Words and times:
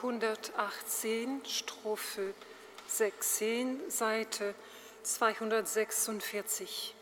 Psalm 0.00 0.20
118, 0.20 1.40
Strophe 1.44 2.34
16, 2.86 3.90
Seite 3.90 4.54
246. 5.02 6.94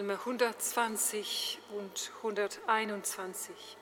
Psalme 0.00 0.14
120 0.14 1.58
und 1.76 2.10
121. 2.22 3.79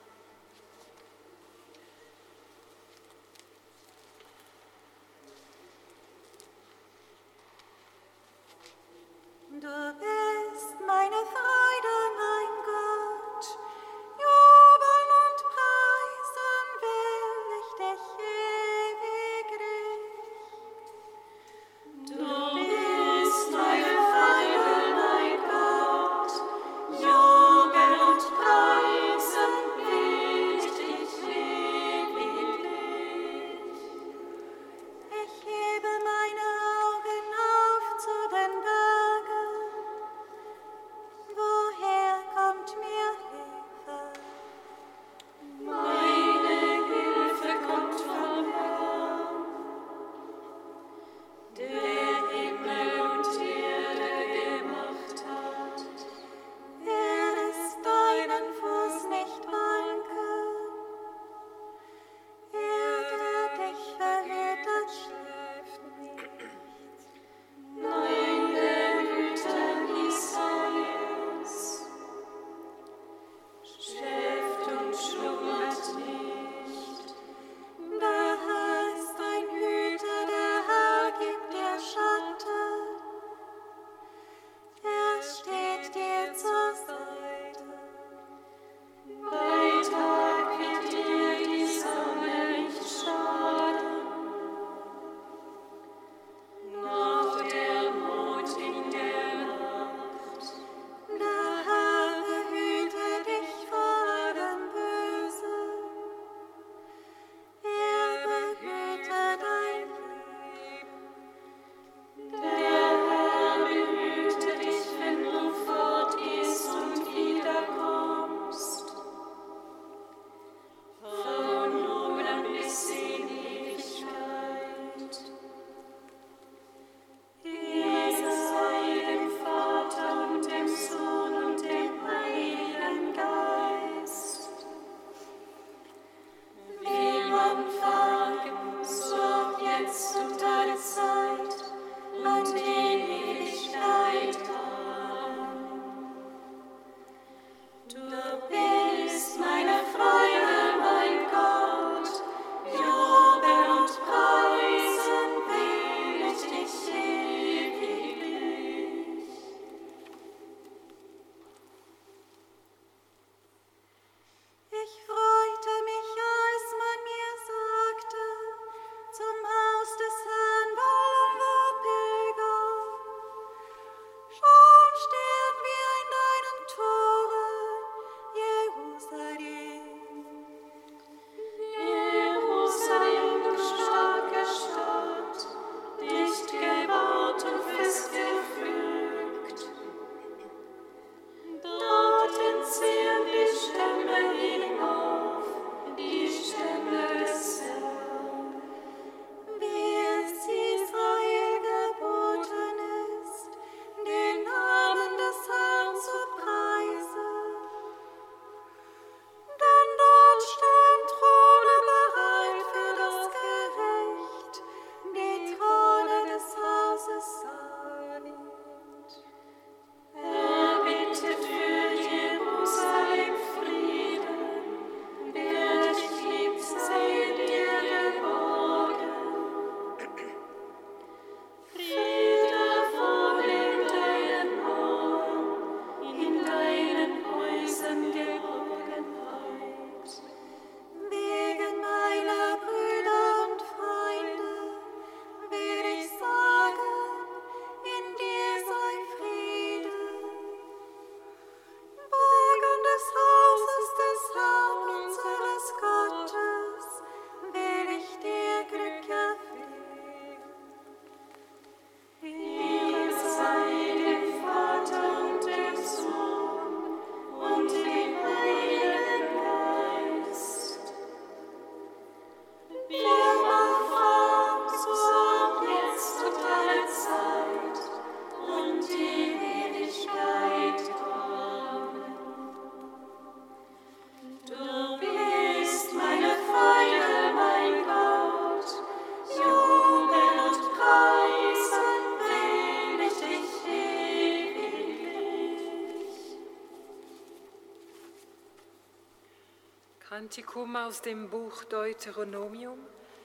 Kantikum 300.29 300.77
aus 300.77 301.01
dem 301.01 301.31
Buch 301.31 301.65
Deuteronomium, 301.65 302.79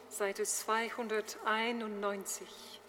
Seite 0.08 0.44
291. 0.44 2.80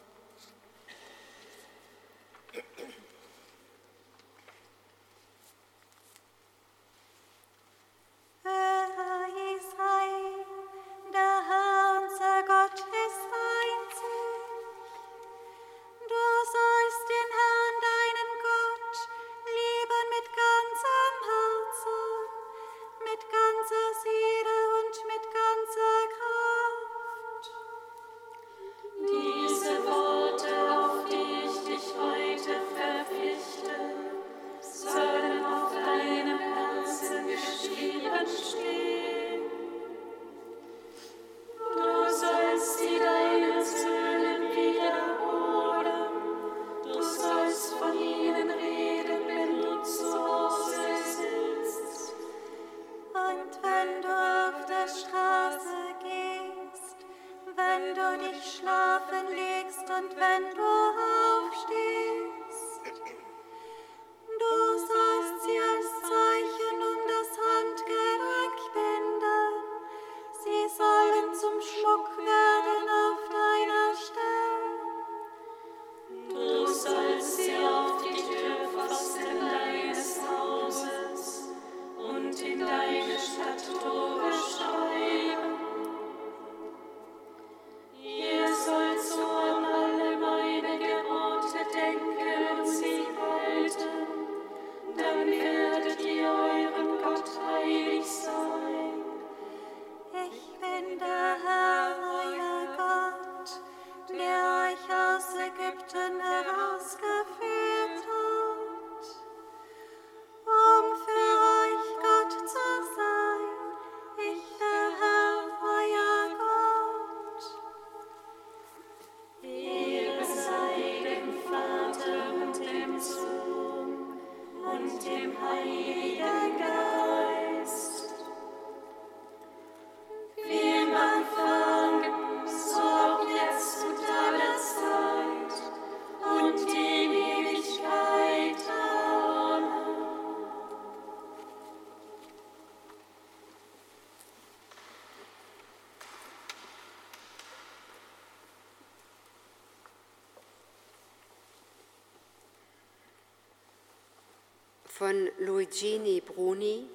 von 154.97 155.29
Luigini 155.41 156.21
Bruni 156.21 156.87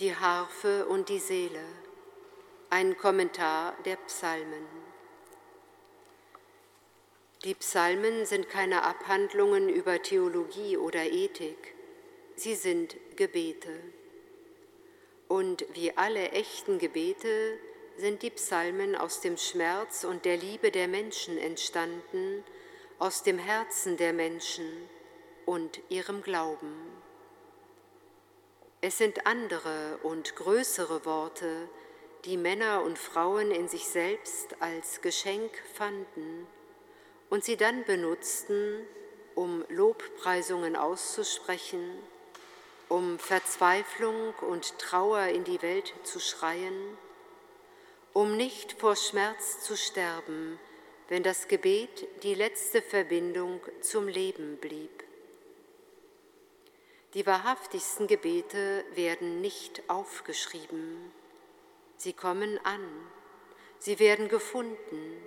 Die 0.00 0.16
Harfe 0.16 0.86
und 0.86 1.10
die 1.10 1.18
Seele. 1.18 1.62
Ein 2.70 2.96
Kommentar 2.96 3.76
der 3.84 3.96
Psalmen. 3.96 4.66
Die 7.44 7.52
Psalmen 7.52 8.24
sind 8.24 8.48
keine 8.48 8.82
Abhandlungen 8.82 9.68
über 9.68 10.00
Theologie 10.00 10.78
oder 10.78 11.04
Ethik, 11.04 11.74
sie 12.34 12.54
sind 12.54 12.96
Gebete. 13.16 13.78
Und 15.28 15.66
wie 15.74 15.94
alle 15.98 16.30
echten 16.30 16.78
Gebete 16.78 17.58
sind 17.98 18.22
die 18.22 18.30
Psalmen 18.30 18.96
aus 18.96 19.20
dem 19.20 19.36
Schmerz 19.36 20.04
und 20.04 20.24
der 20.24 20.38
Liebe 20.38 20.70
der 20.70 20.88
Menschen 20.88 21.36
entstanden, 21.36 22.42
aus 22.98 23.22
dem 23.22 23.38
Herzen 23.38 23.98
der 23.98 24.14
Menschen 24.14 24.64
und 25.44 25.78
ihrem 25.90 26.22
Glauben. 26.22 26.97
Es 28.80 28.96
sind 28.96 29.26
andere 29.26 29.98
und 30.04 30.36
größere 30.36 31.04
Worte, 31.04 31.68
die 32.24 32.36
Männer 32.36 32.82
und 32.84 32.96
Frauen 32.96 33.50
in 33.50 33.66
sich 33.66 33.88
selbst 33.88 34.54
als 34.60 35.00
Geschenk 35.00 35.50
fanden 35.74 36.46
und 37.28 37.42
sie 37.42 37.56
dann 37.56 37.84
benutzten, 37.84 38.86
um 39.34 39.64
Lobpreisungen 39.68 40.76
auszusprechen, 40.76 41.90
um 42.88 43.18
Verzweiflung 43.18 44.32
und 44.48 44.78
Trauer 44.78 45.26
in 45.26 45.42
die 45.42 45.60
Welt 45.60 45.92
zu 46.04 46.20
schreien, 46.20 46.96
um 48.12 48.36
nicht 48.36 48.74
vor 48.74 48.94
Schmerz 48.94 49.60
zu 49.60 49.76
sterben, 49.76 50.56
wenn 51.08 51.24
das 51.24 51.48
Gebet 51.48 52.06
die 52.22 52.34
letzte 52.34 52.80
Verbindung 52.80 53.60
zum 53.80 54.06
Leben 54.06 54.56
blieb. 54.58 55.07
Die 57.14 57.24
wahrhaftigsten 57.24 58.06
Gebete 58.06 58.84
werden 58.94 59.40
nicht 59.40 59.82
aufgeschrieben. 59.88 61.10
Sie 61.96 62.12
kommen 62.12 62.60
an, 62.64 62.86
sie 63.78 63.98
werden 63.98 64.28
gefunden, 64.28 65.22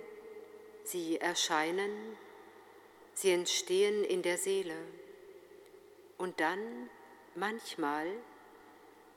sie 0.84 1.18
erscheinen, 1.18 2.16
sie 3.14 3.32
entstehen 3.32 4.04
in 4.04 4.22
der 4.22 4.38
Seele. 4.38 4.76
Und 6.18 6.38
dann, 6.38 6.88
manchmal, 7.34 8.06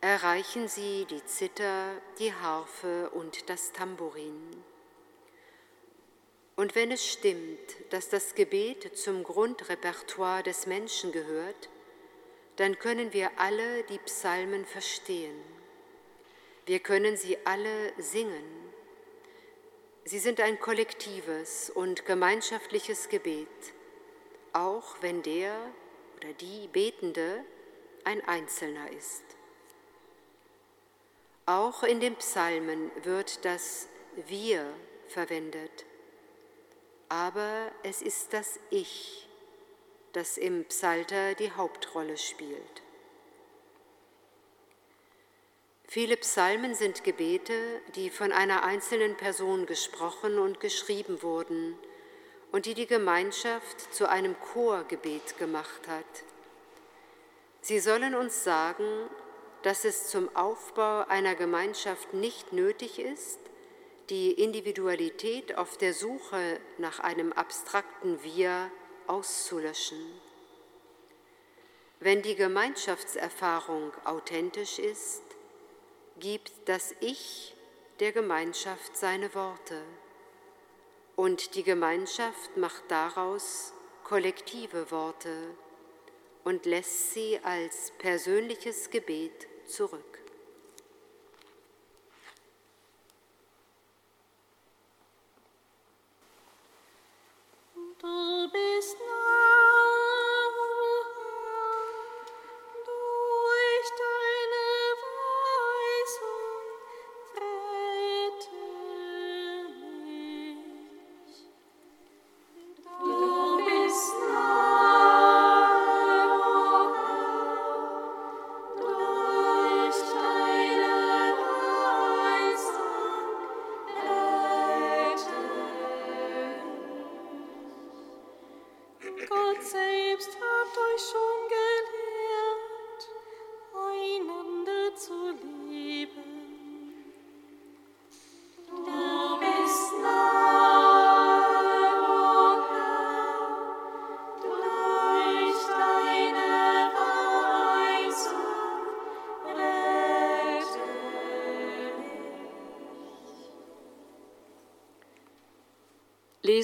erreichen 0.02 0.68
sie 0.68 1.06
die 1.06 1.24
Zither, 1.24 2.02
die 2.18 2.34
Harfe 2.34 3.12
und 3.12 3.48
das 3.48 3.74
Tambourin. 3.74 4.64
Und 6.56 6.74
wenn 6.74 6.92
es 6.92 7.06
stimmt, 7.06 7.76
dass 7.92 8.10
das 8.10 8.34
Gebet 8.34 8.98
zum 8.98 9.24
Grundrepertoire 9.24 10.42
des 10.42 10.66
Menschen 10.66 11.12
gehört, 11.12 11.70
dann 12.58 12.80
können 12.80 13.14
wir 13.14 13.32
alle 13.38 13.84
die 13.84 14.00
Psalmen 14.00 14.66
verstehen. 14.66 15.36
Wir 16.66 16.80
können 16.80 17.18
sie 17.18 17.38
alle 17.46 17.94
singen. 17.98 18.66
Sie 20.04 20.20
sind 20.20 20.40
ein 20.40 20.60
kollektives 20.60 21.70
und 21.70 22.06
gemeinschaftliches 22.06 23.10
Gebet, 23.10 23.48
auch 24.54 24.96
wenn 25.02 25.22
der 25.22 25.56
oder 26.18 26.34
die 26.34 26.68
Betende 26.68 27.44
ein 28.04 28.26
Einzelner 28.28 28.92
ist. 28.92 29.24
Auch 31.48 31.84
in 31.84 32.00
den 32.00 32.16
Psalmen 32.16 32.92
wird 33.04 33.46
das 33.46 33.88
Wir 34.28 34.66
verwendet, 35.08 35.86
aber 37.10 37.72
es 37.84 38.02
ist 38.02 38.34
das 38.34 38.60
Ich 38.70 39.28
das 40.16 40.38
im 40.38 40.64
Psalter 40.66 41.36
die 41.36 41.52
Hauptrolle 41.52 42.18
spielt. 42.18 42.82
Viele 45.88 46.18
Psalmen 46.18 46.74
sind 46.74 47.04
Gebete, 47.04 47.54
die 47.96 48.10
von 48.10 48.32
einer 48.32 48.64
einzelnen 48.64 49.16
Person 49.18 49.66
gesprochen 49.66 50.40
und 50.40 50.60
geschrieben 50.60 51.22
wurden 51.22 51.78
und 52.52 52.66
die 52.66 52.74
die 52.74 52.88
Gemeinschaft 52.88 53.94
zu 53.94 54.10
einem 54.10 54.40
Chorgebet 54.40 55.38
gemacht 55.38 55.88
hat. 55.88 56.24
Sie 57.62 57.80
sollen 57.80 58.16
uns 58.16 58.44
sagen, 58.44 58.86
dass 59.64 59.84
es 59.84 60.08
zum 60.08 60.34
Aufbau 60.36 61.06
einer 61.08 61.36
Gemeinschaft 61.36 62.14
nicht 62.14 62.54
nötig 62.54 63.00
ist, 63.00 63.40
die 64.10 64.32
Individualität 64.32 65.58
auf 65.58 65.78
der 65.78 65.94
Suche 65.94 66.60
nach 66.78 67.00
einem 67.00 67.34
abstrakten 67.34 68.24
Wir 68.24 68.72
auszulöschen. 69.08 70.22
Wenn 72.00 72.22
die 72.22 72.36
Gemeinschaftserfahrung 72.36 73.92
authentisch 74.04 74.80
ist, 74.80 75.24
gibt 76.20 76.52
das 76.66 76.94
Ich 77.00 77.56
der 78.00 78.12
Gemeinschaft 78.12 78.98
seine 78.98 79.34
Worte 79.34 79.82
und 81.16 81.56
die 81.56 81.64
Gemeinschaft 81.64 82.58
macht 82.58 82.84
daraus 82.90 83.74
kollektive 84.04 84.92
Worte 84.92 85.56
und 86.44 86.66
lässt 86.66 87.14
sie 87.14 87.40
als 87.44 87.92
persönliches 87.98 88.90
Gebet 88.90 89.48
zurück. 89.66 90.15
Du 98.06 98.48
bist 98.52 99.00
nah. 99.00 99.55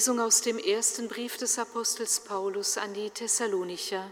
Lesung 0.02 0.20
aus 0.20 0.42
dem 0.42 0.58
ersten 0.58 1.08
Brief 1.10 1.38
des 1.38 1.60
Apostels 1.60 2.22
Paulus 2.22 2.80
an 2.80 2.96
die 2.96 3.12
Thessalonicher. 3.12 4.10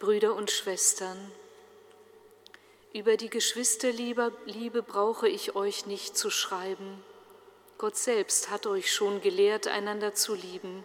Brüder 0.00 0.34
und 0.34 0.50
Schwestern, 0.50 1.30
über 2.92 3.16
die 3.16 3.30
Geschwisterliebe 3.30 4.32
Liebe 4.46 4.82
brauche 4.82 5.28
ich 5.28 5.54
euch 5.54 5.86
nicht 5.86 6.18
zu 6.18 6.30
schreiben. 6.30 7.00
Gott 7.78 7.96
selbst 7.96 8.50
hat 8.50 8.66
euch 8.66 8.92
schon 8.92 9.20
gelehrt, 9.20 9.68
einander 9.68 10.14
zu 10.14 10.34
lieben, 10.34 10.82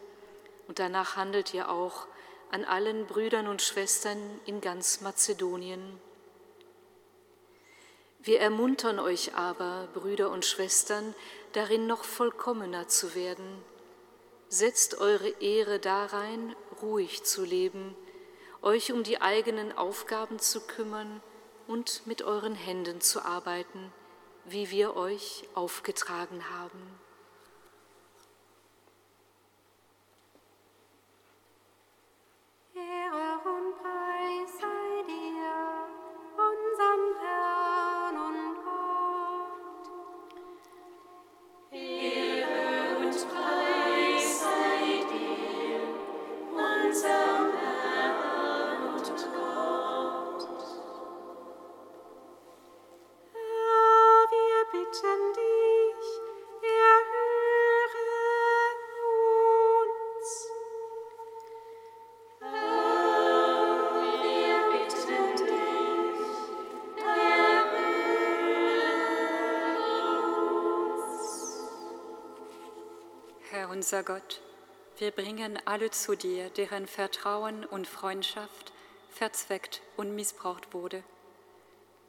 und 0.67 0.77
danach 0.77 1.15
handelt 1.15 1.51
ihr 1.55 1.67
auch 1.67 2.05
an 2.51 2.65
allen 2.65 3.07
Brüdern 3.07 3.47
und 3.47 3.63
Schwestern 3.63 4.19
in 4.45 4.61
ganz 4.61 5.01
Mazedonien. 5.01 5.99
Wir 8.25 8.41
ermuntern 8.41 8.99
euch 8.99 9.33
aber, 9.35 9.87
Brüder 9.95 10.29
und 10.29 10.45
Schwestern, 10.45 11.15
darin 11.55 11.87
noch 11.87 12.03
vollkommener 12.03 12.87
zu 12.89 13.15
werden. 13.15 13.63
Setzt 14.49 14.99
eure 14.99 15.29
Ehre 15.41 15.79
darein, 15.79 16.55
ruhig 16.81 17.23
zu 17.23 17.45
leben, 17.45 17.95
euch 18.61 18.91
um 18.91 19.03
die 19.03 19.21
eigenen 19.21 19.71
Aufgaben 19.77 20.39
zu 20.39 20.61
kümmern 20.67 21.21
und 21.67 22.05
mit 22.05 22.23
euren 22.23 22.55
Händen 22.55 22.99
zu 22.99 23.23
arbeiten, 23.23 23.91
wie 24.43 24.69
wir 24.69 24.97
euch 24.97 25.47
aufgetragen 25.55 26.49
haben. 26.51 26.99
Ehre 32.75 33.49
und 33.49 33.81
Preis. 33.81 34.04
Unser 73.85 74.01
Gott, 74.01 74.41
wir 74.97 75.11
bringen 75.11 75.59
alle 75.65 75.91
zu 75.91 76.17
dir, 76.17 76.49
deren 76.49 76.87
Vertrauen 76.87 77.63
und 77.63 77.85
Freundschaft 77.85 78.73
verzweckt 79.11 79.83
und 79.95 80.15
missbraucht 80.15 80.73
wurde. 80.73 81.03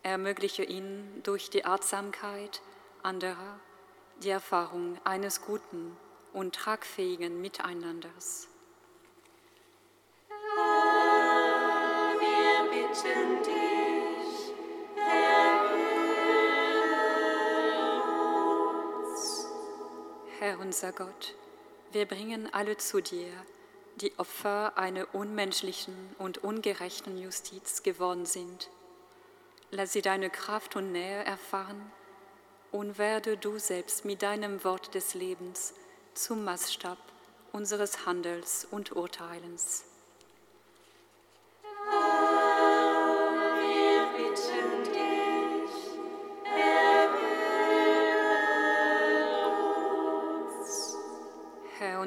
Ermögliche 0.03 0.65
ihnen 0.65 1.21
durch 1.23 1.51
die 1.51 1.67
Artsamkeit 1.67 2.63
anderer 3.03 3.61
die 4.23 4.31
Erfahrung 4.31 4.99
eines 5.05 5.43
guten 5.43 5.95
und 6.33 6.55
tragfähigen 6.55 7.43
Miteinanders. 7.43 8.49
Herr, 10.31 12.15
wir 12.19 12.71
bitten 12.71 13.43
dich, 13.43 14.55
uns. 19.13 19.47
Herr 20.39 20.59
unser 20.59 20.93
Gott, 20.93 21.35
wir 21.97 22.05
bringen 22.05 22.53
alle 22.53 22.77
zu 22.77 23.01
dir, 23.01 23.33
die 24.03 24.13
Opfer 24.19 24.77
einer 24.77 25.15
unmenschlichen 25.15 25.95
und 26.19 26.45
ungerechten 26.45 27.17
Justiz 27.17 27.83
geworden 27.83 28.27
sind. 28.27 28.69
Lass 29.71 29.95
sie 29.95 30.03
deine 30.03 30.29
Kraft 30.29 30.77
und 30.77 30.93
Nähe 30.93 31.25
erfahren 31.25 31.91
und 32.71 32.99
werde 32.99 33.39
du 33.39 33.59
selbst 33.59 34.05
mit 34.05 34.21
deinem 34.21 34.63
Wort 34.63 34.95
des 34.95 35.15
Lebens 35.15 35.73
zum 36.13 36.45
Maßstab 36.45 36.99
unseres 37.53 38.05
Handels 38.05 38.69
und 38.71 38.95
Urteilens. 38.95 39.87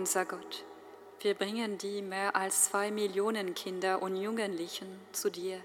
Unser 0.10 0.26
Gott, 0.26 0.66
wir 1.20 1.36
bringen 1.36 1.78
die 1.78 2.02
mehr 2.02 2.36
als 2.36 2.64
zwei 2.64 2.90
Millionen 2.90 3.54
Kinder 3.54 4.02
und 4.02 4.16
Jugendlichen 4.16 4.88
zu 5.12 5.30
dir, 5.30 5.62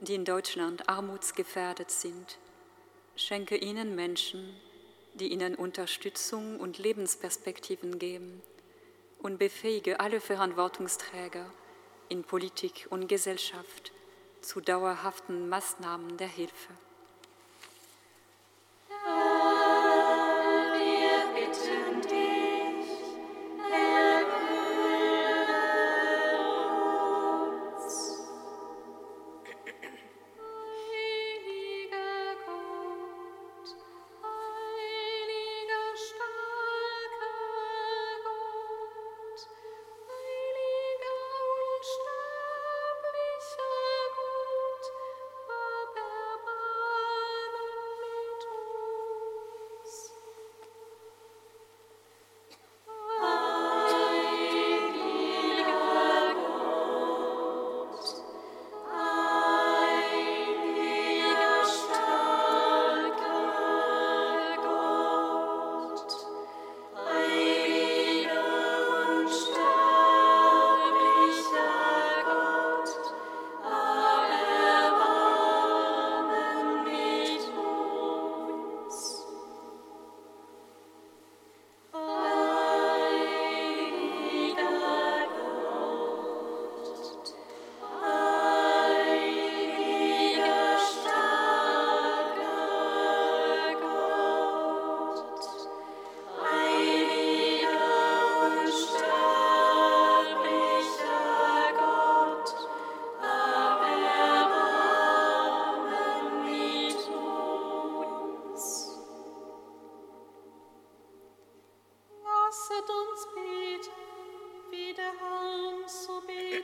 die 0.00 0.16
in 0.16 0.24
Deutschland 0.24 0.88
armutsgefährdet 0.88 1.92
sind. 1.92 2.36
Schenke 3.14 3.56
ihnen 3.56 3.94
Menschen, 3.94 4.56
die 5.14 5.28
ihnen 5.28 5.54
Unterstützung 5.54 6.58
und 6.58 6.78
Lebensperspektiven 6.78 8.00
geben 8.00 8.42
und 9.20 9.38
befähige 9.38 10.00
alle 10.00 10.20
Verantwortungsträger 10.20 11.48
in 12.08 12.24
Politik 12.24 12.88
und 12.90 13.06
Gesellschaft 13.06 13.92
zu 14.40 14.60
dauerhaften 14.60 15.48
Maßnahmen 15.48 16.16
der 16.16 16.26
Hilfe. 16.26 16.72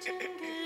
Thank 0.04 0.22
you. 0.42 0.61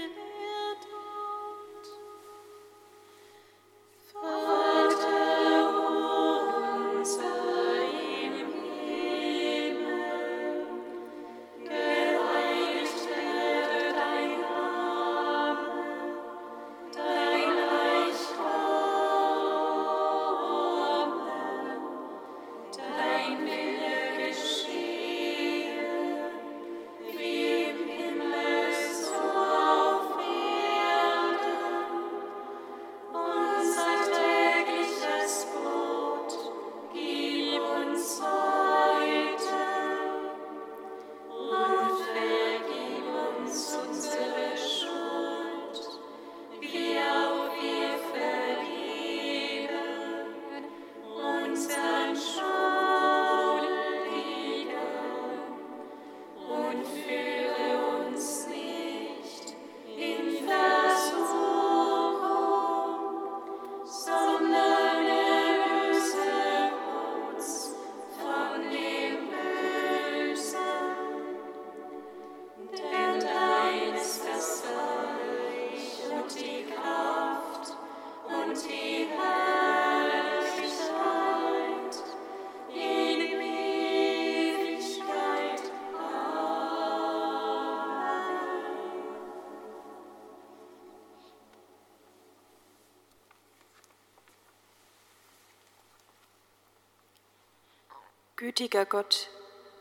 Gütiger 98.36 98.84
Gott, 98.84 99.30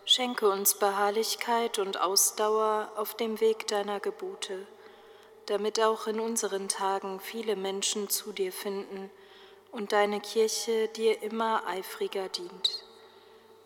schenke 0.06 0.48
uns 0.48 0.76
Beharrlichkeit 0.76 1.78
und 1.78 2.00
Ausdauer 2.00 2.90
auf 2.96 3.14
dem 3.14 3.42
Weg 3.42 3.68
deiner 3.68 4.00
Gebote, 4.00 4.66
damit 5.48 5.82
auch 5.82 6.08
in 6.08 6.22
unseren 6.22 6.70
Tagen 6.70 7.20
viele 7.20 7.58
Menschen 7.58 8.08
zu 8.08 8.32
dir 8.32 8.54
finden 8.54 9.12
und 9.74 9.92
deine 9.92 10.22
Kirche 10.22 10.88
dir 10.88 11.22
immer 11.22 11.68
eifriger 11.68 12.30
dient. 12.30 12.86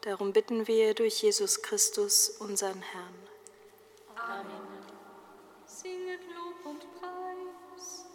Darum 0.01 0.33
bitten 0.33 0.65
wir 0.65 0.95
durch 0.95 1.21
Jesus 1.21 1.61
Christus, 1.61 2.29
unseren 2.39 2.81
Herrn. 2.81 3.27
Amen. 4.15 4.87
Singet 5.67 6.21
Lob 6.33 6.65
und 6.65 6.83
Preis. 6.99 8.05